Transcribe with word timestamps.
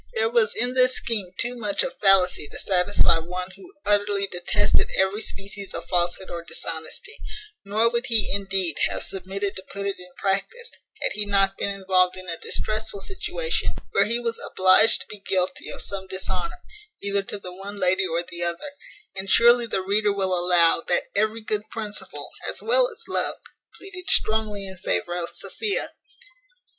There 0.15 0.31
was 0.31 0.55
in 0.55 0.73
this 0.73 0.95
scheme 0.95 1.31
too 1.37 1.55
much 1.55 1.83
of 1.83 1.95
fallacy 1.99 2.47
to 2.47 2.57
satisfy 2.57 3.19
one 3.19 3.51
who 3.55 3.71
utterly 3.85 4.25
detested 4.25 4.89
every 4.97 5.21
species 5.21 5.75
of 5.75 5.85
falshood 5.87 6.31
or 6.31 6.41
dishonesty: 6.43 7.17
nor 7.63 7.87
would 7.87 8.07
he, 8.07 8.31
indeed, 8.33 8.79
have 8.89 9.03
submitted 9.03 9.55
to 9.55 9.63
put 9.71 9.85
it 9.85 9.99
in 9.99 10.11
practice, 10.17 10.71
had 11.03 11.11
he 11.11 11.23
not 11.27 11.55
been 11.55 11.69
involved 11.69 12.17
in 12.17 12.27
a 12.27 12.37
distressful 12.39 12.99
situation, 12.99 13.75
where 13.91 14.05
he 14.05 14.17
was 14.19 14.39
obliged 14.43 15.01
to 15.01 15.07
be 15.07 15.19
guilty 15.19 15.69
of 15.69 15.83
some 15.83 16.07
dishonour, 16.07 16.63
either 17.03 17.21
to 17.21 17.37
the 17.37 17.53
one 17.53 17.75
lady 17.75 18.07
or 18.07 18.23
the 18.23 18.41
other; 18.41 18.71
and 19.15 19.29
surely 19.29 19.67
the 19.67 19.83
reader 19.83 20.11
will 20.11 20.33
allow, 20.33 20.81
that 20.87 21.03
every 21.15 21.41
good 21.41 21.69
principle, 21.69 22.31
as 22.47 22.59
well 22.59 22.89
as 22.89 23.03
love, 23.07 23.35
pleaded 23.77 24.09
strongly 24.09 24.65
in 24.65 24.75
favour 24.79 25.15
of 25.15 25.29
Sophia. 25.29 25.89